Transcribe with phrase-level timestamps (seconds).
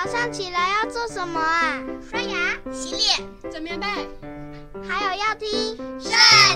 [0.00, 1.82] 早上起来要做什么啊？
[2.08, 3.86] 刷牙、洗脸、整棉被，
[4.88, 6.12] 还有要听《圣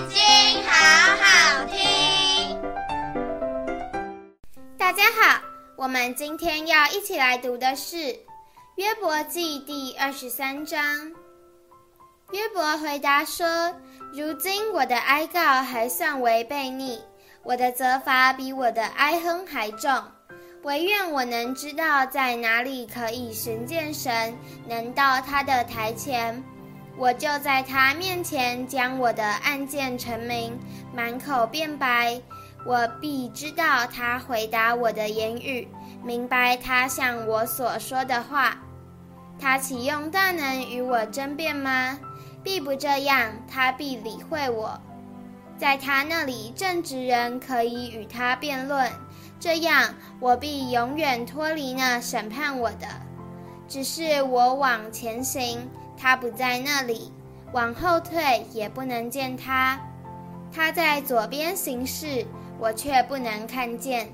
[0.07, 0.17] 经》，
[0.65, 0.71] 好
[1.17, 2.57] 好听。
[4.77, 5.41] 大家好，
[5.75, 7.97] 我们今天要一起来读的是
[8.75, 11.11] 《约伯记》第二十三章。
[12.31, 13.45] 约伯回答说
[14.15, 16.97] ：“如今我的哀告还算为悖逆，
[17.43, 19.91] 我的责罚比我的哀哼还重。”
[20.63, 24.33] 惟愿我能知道在哪里可以寻见神，
[24.65, 26.41] 能到他的台前，
[26.95, 30.57] 我就在他面前将我的案件陈明，
[30.95, 32.21] 满口辩白，
[32.65, 35.67] 我必知道他回答我的言语，
[36.01, 38.57] 明白他向我所说的话。
[39.37, 41.99] 他岂用大能与我争辩吗？
[42.41, 44.79] 必不这样，他必理会我。
[45.57, 48.89] 在他那里正直人可以与他辩论。
[49.43, 52.87] 这样，我必永远脱离那审判我的。
[53.67, 57.11] 只是我往前行，他不在那里；
[57.51, 59.77] 往后退，也不能见他。
[60.49, 62.25] 他在左边行事，
[62.57, 64.05] 我却不能看见；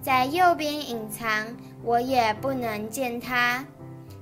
[0.00, 3.62] 在右边隐藏，我也不能见他。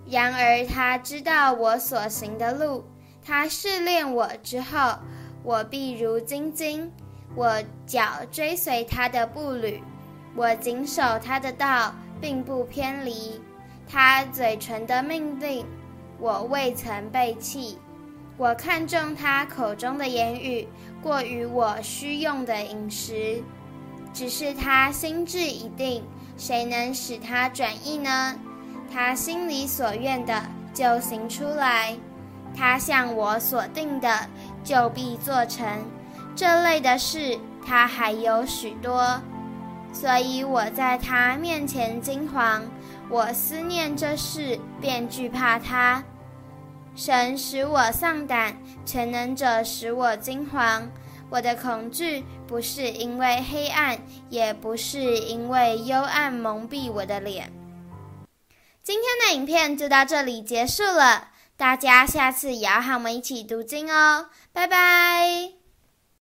[0.04, 2.82] 然而他知道我所行的路，
[3.24, 4.98] 他试炼我之后，
[5.44, 6.90] 我必如精金，
[7.36, 9.80] 我脚追随他的步履。
[10.36, 13.40] 我谨守他的道，并不偏离；
[13.88, 15.64] 他嘴唇的命令，
[16.18, 17.78] 我未曾背弃。
[18.36, 20.68] 我看中他口中的言语，
[21.02, 23.42] 过于我需用的饮食。
[24.12, 26.04] 只是他心智已定，
[26.36, 28.34] 谁能使他转意呢？
[28.92, 30.42] 他心里所愿的，
[30.74, 31.96] 就行出来；
[32.54, 34.28] 他向我所定的，
[34.62, 35.66] 就必做成。
[36.34, 39.18] 这类的事，他还有许多。
[39.92, 42.62] 所以我在他面前惊惶，
[43.08, 46.02] 我思念这事，便惧怕他。
[46.94, 50.82] 神使我丧胆，全能者使我惊惶。
[51.28, 53.98] 我的恐惧不是因为黑暗，
[54.30, 57.52] 也不是因为幽暗蒙蔽我的脸。
[58.82, 65.55] 今天的影片就到这里结束了，大家下次也要和我们一起读经哦，拜拜。